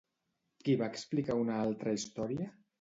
[0.63, 2.53] Qui va explicar una altra història?